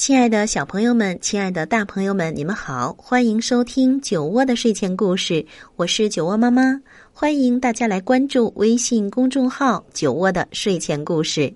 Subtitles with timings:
[0.00, 5.44] 亲爱的小朋友们，亲爱的大朋友们，你们好，欢迎收听酒窝的睡前故事，
[5.76, 6.80] 我是酒窝妈妈，
[7.12, 11.52] 欢迎大家来关注微信公众号“酒窝的睡前故事”。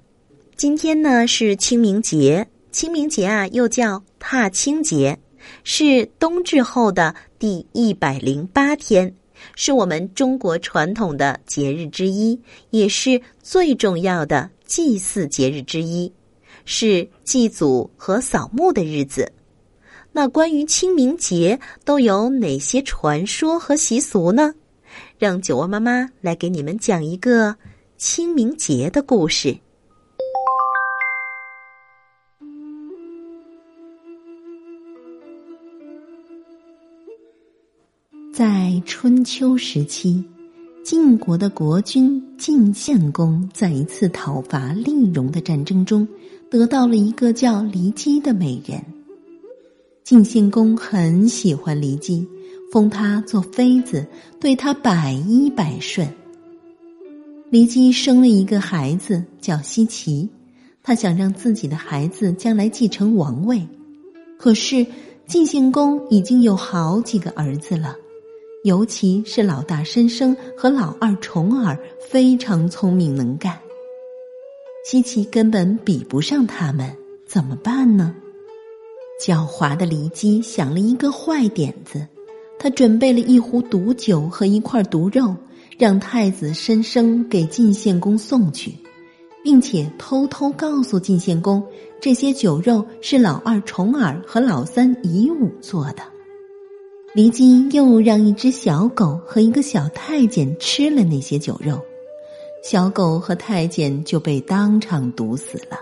[0.56, 5.18] 今天呢是清明节，清明节啊又叫踏青节，
[5.62, 9.10] 是冬至后的第一百零八天，
[9.56, 12.38] 是我们中国传统的节日之一，
[12.68, 16.12] 也是最重要的祭祀节日之一。
[16.64, 19.32] 是祭祖和扫墓的日子。
[20.12, 24.54] 那关于清明节都有哪些传说和习俗呢？
[25.18, 27.56] 让酒窝妈妈来给你们讲一个
[27.96, 29.56] 清明节的故事。
[38.32, 40.24] 在春秋时期，
[40.84, 46.06] 晋国的国君晋献公在一次讨伐厉戎的战争中。
[46.54, 48.80] 得到了一个叫骊姬的美人，
[50.04, 52.24] 晋献公很喜欢骊姬，
[52.70, 54.06] 封她做妃子，
[54.38, 56.08] 对她百依百顺。
[57.50, 60.28] 骊姬生了一个孩子叫奚齐，
[60.80, 63.60] 他想让自己的孩子将来继承王位，
[64.38, 64.86] 可是
[65.26, 67.96] 晋献公已经有好几个儿子了，
[68.62, 71.76] 尤其是老大申生和老二重耳
[72.08, 73.58] 非常聪明能干。
[74.84, 78.14] 西岐根本比不上他们，怎么办呢？
[79.18, 82.06] 狡猾的骊姬想了一个坏点子，
[82.58, 85.34] 他准备了一壶毒酒和一块毒肉，
[85.78, 88.74] 让太子申生给晋献公送去，
[89.42, 91.66] 并且偷偷告诉晋献公，
[91.98, 96.02] 这些酒肉是老二重耳和老三夷吾做的。
[97.14, 101.80] 骊姬又让一只小狗和一个小太监吃了那些酒肉。
[102.64, 105.78] 小狗和太监就被当场毒死了。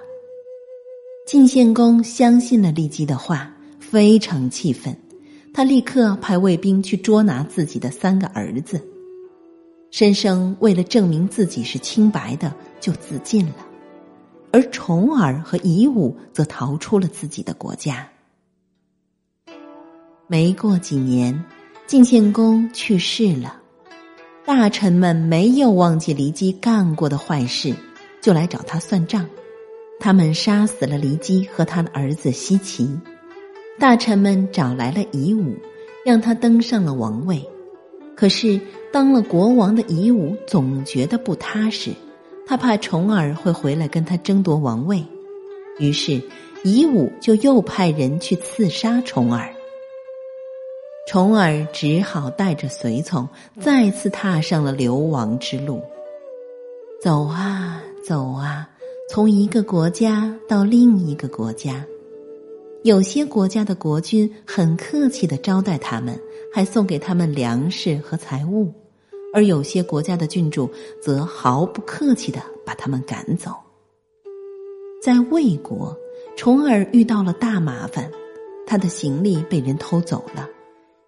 [1.24, 3.48] 晋献公相信了骊姬的话，
[3.78, 4.96] 非常气愤，
[5.54, 8.82] 他立刻派卫兵去捉拿自己的三个儿子。
[9.92, 13.64] 申生为了证明自己是清白的，就自尽了，
[14.50, 18.08] 而重耳和夷吾则逃出了自己的国家。
[20.26, 21.44] 没过几年，
[21.86, 23.61] 晋献公去世了。
[24.44, 27.72] 大臣们没有忘记骊姬干过的坏事，
[28.20, 29.24] 就来找他算账。
[30.00, 32.90] 他们杀死了骊姬和他的儿子奚齐。
[33.78, 35.54] 大臣们找来了夷吾，
[36.04, 37.40] 让他登上了王位。
[38.16, 38.60] 可是
[38.92, 41.92] 当了国王的夷吾总觉得不踏实，
[42.44, 45.04] 他怕重耳会回来跟他争夺王位，
[45.78, 46.20] 于是
[46.64, 49.48] 夷吾就又派人去刺杀重耳。
[51.12, 53.28] 重耳只好带着随从
[53.60, 55.82] 再次踏上了流亡之路。
[57.02, 58.66] 走啊走啊，
[59.10, 61.84] 从一个国家到另一个国家，
[62.82, 66.18] 有些国家的国君很客气的招待他们，
[66.50, 68.72] 还送给他们粮食和财物；
[69.34, 70.66] 而有些国家的郡主
[71.02, 73.52] 则毫不客气的把他们赶走。
[75.02, 75.94] 在魏国，
[76.38, 78.10] 重耳遇到了大麻烦，
[78.66, 80.48] 他的行李被人偷走了。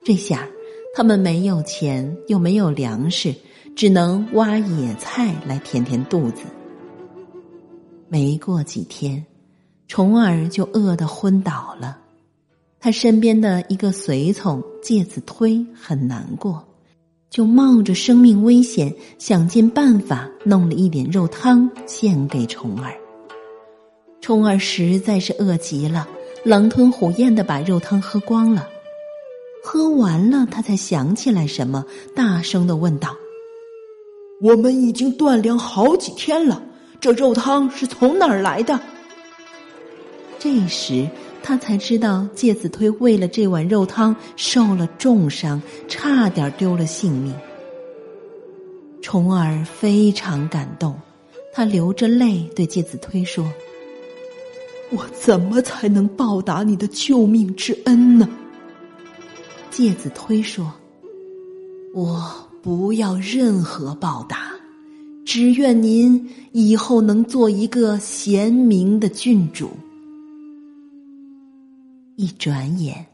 [0.05, 0.47] 这下，
[0.95, 3.35] 他们没有钱，又没有粮食，
[3.75, 6.43] 只能挖野菜来填填肚子。
[8.07, 9.25] 没过几天，
[9.89, 11.99] 重儿就饿得昏倒了。
[12.79, 16.63] 他身边的一个随从介子推很难过，
[17.31, 22.95] 就冒着生命危险，想尽办法弄了一点肉汤献给重耳。
[24.21, 26.07] 重耳实在是饿极了，
[26.45, 28.69] 狼吞虎咽的把肉汤喝光了。
[29.67, 33.17] 喝完了，他才想起来什么，大声的问道
[34.43, 36.63] ：“我们已经断粮好几天了，
[37.01, 38.79] 这肉汤是从哪儿来的？”
[40.39, 41.09] 这时，
[41.43, 47.35] 他才知道介子推为了这碗肉汤受了重伤，差点丢了性命。
[49.01, 50.95] 重耳非常感动，
[51.55, 53.51] 他流着泪对介子推说
[54.93, 58.29] ：“我怎么才能报答你的救命之恩呢？”
[59.75, 60.73] 介子推说
[61.93, 64.53] ：“我不要任何报答，
[65.27, 69.73] 只愿您以后能做一个贤明的郡主，
[72.15, 73.05] 一转眼，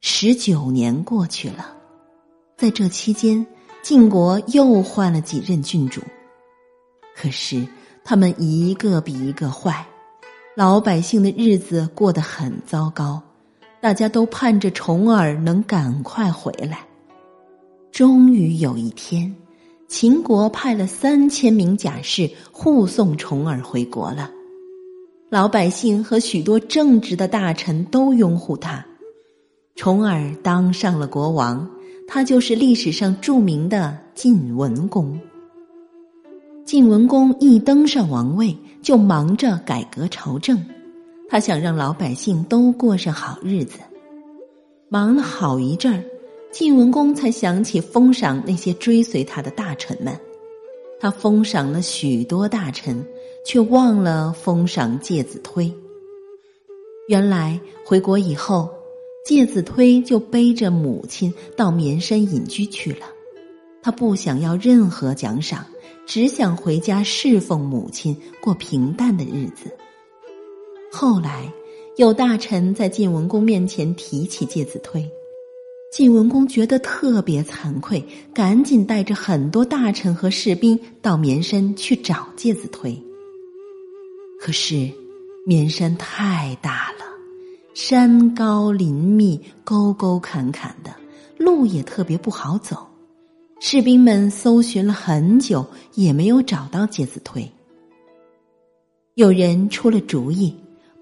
[0.00, 1.76] 十九年过去了。
[2.56, 3.46] 在这期间，
[3.82, 6.00] 晋国又换了几任郡主，
[7.14, 7.68] 可是
[8.02, 9.86] 他们一个比一个坏，
[10.56, 13.22] 老百姓的日子过得很糟糕，
[13.86, 16.84] 大家都盼着重耳能赶快回来。
[17.92, 19.32] 终于有一天，
[19.86, 24.28] 秦国派了三千名甲士护送重耳回国了。
[25.30, 28.84] 老百姓和许多正直的大臣都拥护他，
[29.76, 31.70] 重耳当上了国王。
[32.08, 35.16] 他就是历史上著名的晋文公。
[36.64, 40.60] 晋文公一登上王位，就忙着改革朝政，
[41.28, 43.78] 他想让老百姓都过上好日子。
[44.88, 46.04] 忙了好一阵儿，
[46.52, 50.18] 晋文公才想起封赏那些追随他的大臣们。
[50.98, 53.04] 他封赏了许多大臣。
[53.46, 55.72] 却忘了封赏介子推。
[57.06, 58.68] 原来回国以后，
[59.24, 63.06] 介子推就背着母亲到绵山隐居去了。
[63.80, 65.64] 他不想要任何奖赏，
[66.06, 69.70] 只想回家侍奉母亲，过平淡的日子。
[70.98, 71.52] 后来
[71.96, 75.06] 有大臣在晋文公面前提起介子推，
[75.92, 78.02] 晋文公觉得特别惭愧，
[78.32, 82.98] 赶紧带着很多大臣和士兵到绵山去找介子推。
[84.40, 84.90] 可是，
[85.44, 87.04] 绵山太大了，
[87.74, 90.96] 山高林密，沟沟坎坎的，
[91.36, 92.86] 路也特别不好走。
[93.60, 97.46] 士兵们搜寻了很久，也没有找到介子推。
[99.12, 100.54] 有人出了主意，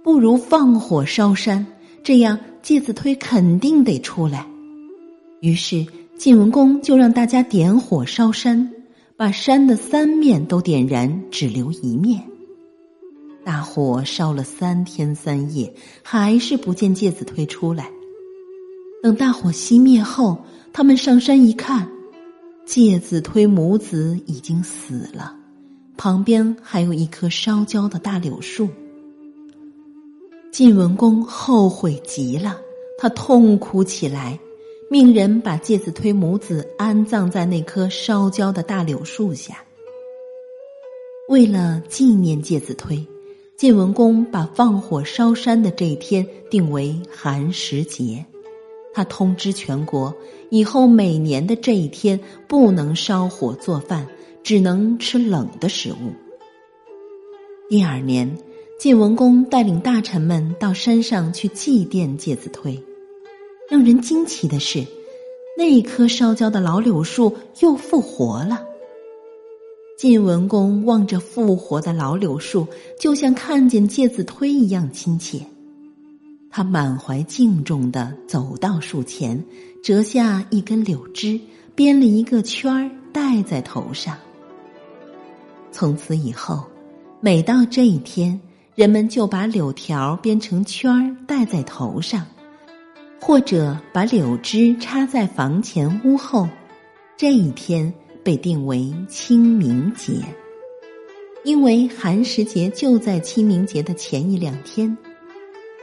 [0.04, 1.66] 不如放火烧山，
[2.02, 4.46] 这样介子推肯定得出来。
[5.40, 8.70] 于是晋文公就让大家点火烧山，
[9.16, 12.22] 把山的三面都点燃，只留一面。
[13.44, 15.72] 大火烧了三天三夜，
[16.02, 17.90] 还是不见介子推出来。
[19.02, 21.88] 等大火熄灭后，他们上山一看，
[22.66, 25.34] 介子推母子已经死了，
[25.96, 28.68] 旁边还有一棵烧焦的大柳树。
[30.54, 32.60] 晋文公后悔极了，
[32.96, 34.38] 他痛哭起来，
[34.88, 39.64] 命人把介子推母子安葬在那棵烧焦的大柳树下。
[41.28, 43.04] 为了纪念介子推。
[43.56, 48.24] 晋文公把放火烧山的这一天定为寒食节，
[48.92, 50.14] 他通知全国，
[50.50, 54.06] 以后每年的这一天不能烧火做饭，
[54.44, 56.12] 只能吃冷的食物。
[57.68, 58.36] 第二年，
[58.78, 62.82] 晋文公带领大臣们到山上去祭奠介子推，
[63.70, 64.84] 让人惊奇的是，
[65.56, 68.62] 那棵烧焦的老柳树又复活了。
[69.96, 72.66] 晋文公望着复活的老柳树，
[72.98, 75.40] 就像看见介子推一样亲切。
[76.50, 79.42] 他满怀敬重的走到树前，
[79.82, 81.40] 折下一根柳枝，
[81.74, 84.18] 编了一个圈儿戴在头上。
[85.72, 86.64] 从此以后，
[87.20, 88.40] 每到这一天，
[88.74, 92.26] 人们就把柳条编成圈儿戴在头上，
[93.20, 96.48] 或者把柳枝插在房前屋后。
[97.16, 97.92] 这一天。
[98.24, 100.14] 被定为清明节，
[101.44, 104.96] 因为寒食节就在清明节的前一两天。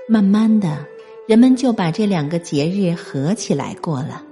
[0.09, 0.83] 慢慢的，
[1.27, 4.23] 人们就把这两个节日合起来过了。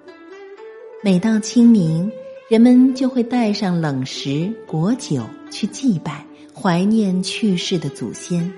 [1.03, 2.11] 每到清明，
[2.49, 6.25] 人们就会带上冷食、果酒去祭拜，
[6.61, 8.51] 怀念去世的祖先。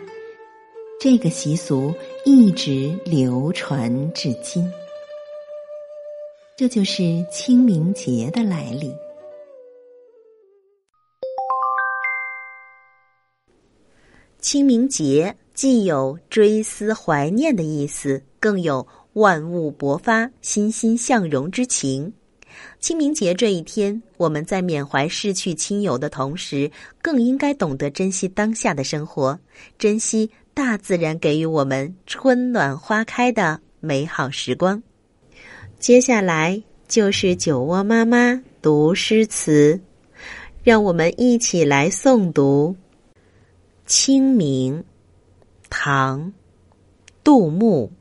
[1.00, 1.94] 这个习俗
[2.26, 4.68] 一直流传至今。
[6.58, 8.92] 这就是清明节的来历。
[14.40, 22.12] 清明节既有追思怀念的意思，更有万物勃发、欣欣向荣之情。
[22.80, 29.40] 清明节这一天，我们在缅怀逝去亲友的同时，更应该懂得珍惜当下的生活，
[29.78, 34.82] 珍惜大自然给予我们春暖花开的美好时光。
[35.80, 39.80] 接下来就是酒窝妈妈读诗词，
[40.64, 42.76] 让我们一起来诵读。
[43.86, 44.84] 清明，
[45.70, 46.32] 唐，
[47.24, 47.92] 杜牧。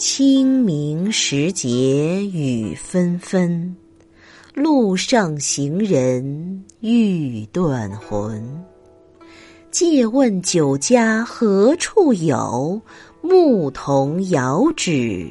[0.00, 3.76] 清明时节雨纷纷，
[4.54, 8.42] 路上行人欲断魂。
[9.70, 12.80] 借问酒家何处有？
[13.20, 15.30] 牧童遥指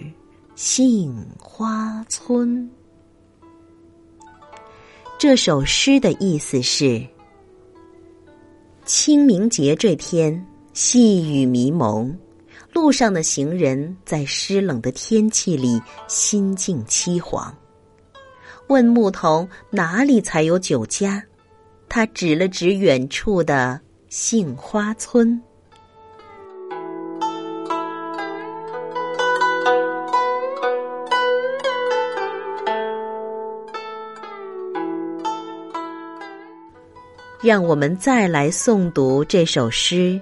[0.53, 2.69] 杏花村。
[5.17, 7.03] 这首诗的意思是：
[8.85, 12.15] 清明节这天，细雨迷蒙，
[12.81, 17.51] 路上的行人在湿冷的天气里心境凄惶。
[18.67, 21.21] 问牧童哪里才有酒家，
[21.89, 25.39] 他指了指远处的杏花村。
[37.41, 39.95] 让我们再来诵读这首诗《